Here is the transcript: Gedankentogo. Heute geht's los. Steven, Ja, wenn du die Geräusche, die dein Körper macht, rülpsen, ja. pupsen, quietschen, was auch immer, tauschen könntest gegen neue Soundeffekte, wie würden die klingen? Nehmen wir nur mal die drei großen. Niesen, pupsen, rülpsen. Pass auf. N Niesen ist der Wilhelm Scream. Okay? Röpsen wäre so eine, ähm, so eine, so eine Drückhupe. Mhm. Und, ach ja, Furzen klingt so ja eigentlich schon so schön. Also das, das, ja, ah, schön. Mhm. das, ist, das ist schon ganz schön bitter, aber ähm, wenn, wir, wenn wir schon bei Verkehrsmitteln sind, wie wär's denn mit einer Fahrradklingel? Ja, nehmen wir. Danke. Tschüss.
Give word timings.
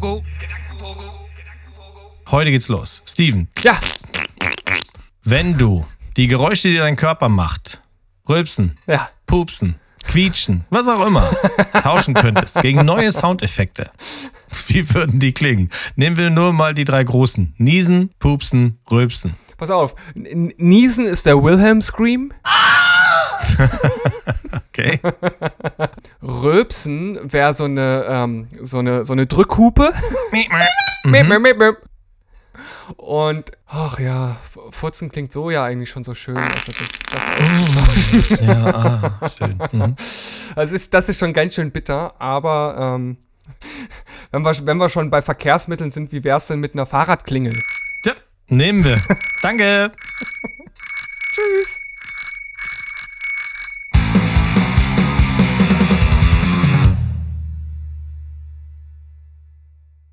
Gedankentogo. 0.00 0.24
Heute 2.30 2.50
geht's 2.50 2.68
los. 2.68 3.02
Steven, 3.06 3.48
Ja, 3.62 3.78
wenn 5.22 5.56
du 5.56 5.86
die 6.16 6.26
Geräusche, 6.26 6.68
die 6.68 6.76
dein 6.78 6.96
Körper 6.96 7.28
macht, 7.28 7.80
rülpsen, 8.28 8.76
ja. 8.86 9.08
pupsen, 9.26 9.76
quietschen, 10.02 10.64
was 10.68 10.88
auch 10.88 11.06
immer, 11.06 11.30
tauschen 11.82 12.14
könntest 12.14 12.60
gegen 12.60 12.84
neue 12.84 13.12
Soundeffekte, 13.12 13.90
wie 14.66 14.92
würden 14.94 15.20
die 15.20 15.32
klingen? 15.32 15.70
Nehmen 15.96 16.16
wir 16.16 16.30
nur 16.30 16.52
mal 16.52 16.74
die 16.74 16.84
drei 16.84 17.04
großen. 17.04 17.54
Niesen, 17.58 18.10
pupsen, 18.18 18.78
rülpsen. 18.90 19.34
Pass 19.56 19.70
auf. 19.70 19.94
N 20.16 20.52
Niesen 20.56 21.06
ist 21.06 21.26
der 21.26 21.42
Wilhelm 21.42 21.82
Scream. 21.82 22.32
Okay? 24.76 24.98
Röpsen 26.44 27.18
wäre 27.32 27.54
so 27.54 27.64
eine, 27.64 28.04
ähm, 28.08 28.48
so 28.62 28.78
eine, 28.78 29.04
so 29.04 29.12
eine 29.12 29.26
Drückhupe. 29.26 29.92
Mhm. 31.04 32.96
Und, 32.96 33.52
ach 33.66 33.98
ja, 33.98 34.36
Furzen 34.70 35.10
klingt 35.10 35.32
so 35.32 35.50
ja 35.50 35.64
eigentlich 35.64 35.90
schon 35.90 36.04
so 36.04 36.14
schön. 36.14 36.36
Also 36.36 36.72
das, 36.72 38.10
das, 38.10 38.40
ja, 38.40 39.10
ah, 39.20 39.30
schön. 39.36 39.58
Mhm. 39.72 39.96
das, 40.54 40.72
ist, 40.72 40.94
das 40.94 41.08
ist 41.08 41.18
schon 41.18 41.32
ganz 41.32 41.54
schön 41.54 41.70
bitter, 41.70 42.14
aber 42.20 42.94
ähm, 42.96 43.16
wenn, 44.30 44.42
wir, 44.42 44.66
wenn 44.66 44.76
wir 44.78 44.88
schon 44.88 45.10
bei 45.10 45.22
Verkehrsmitteln 45.22 45.90
sind, 45.90 46.12
wie 46.12 46.24
wär's 46.24 46.46
denn 46.46 46.60
mit 46.60 46.74
einer 46.74 46.86
Fahrradklingel? 46.86 47.54
Ja, 48.04 48.12
nehmen 48.48 48.84
wir. 48.84 49.00
Danke. 49.42 49.92
Tschüss. 51.34 51.83